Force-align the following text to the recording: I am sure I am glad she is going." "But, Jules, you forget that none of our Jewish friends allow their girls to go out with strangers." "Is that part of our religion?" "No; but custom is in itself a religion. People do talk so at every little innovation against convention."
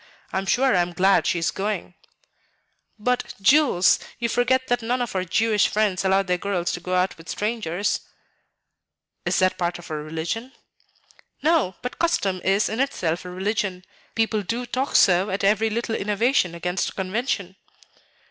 I 0.33 0.39
am 0.39 0.47
sure 0.47 0.75
I 0.75 0.81
am 0.81 0.93
glad 0.93 1.27
she 1.27 1.37
is 1.37 1.51
going." 1.51 1.93
"But, 2.97 3.35
Jules, 3.39 3.99
you 4.17 4.29
forget 4.29 4.65
that 4.67 4.81
none 4.81 4.99
of 4.99 5.13
our 5.15 5.23
Jewish 5.23 5.67
friends 5.67 6.03
allow 6.03 6.23
their 6.23 6.39
girls 6.39 6.71
to 6.71 6.79
go 6.79 6.95
out 6.95 7.15
with 7.19 7.29
strangers." 7.29 7.99
"Is 9.27 9.37
that 9.37 9.59
part 9.59 9.77
of 9.77 9.91
our 9.91 9.97
religion?" 10.01 10.53
"No; 11.43 11.75
but 11.83 11.99
custom 11.99 12.41
is 12.43 12.67
in 12.67 12.79
itself 12.79 13.25
a 13.25 13.29
religion. 13.29 13.85
People 14.15 14.41
do 14.41 14.65
talk 14.65 14.95
so 14.95 15.29
at 15.29 15.43
every 15.43 15.69
little 15.69 15.93
innovation 15.93 16.55
against 16.55 16.95
convention." 16.95 17.55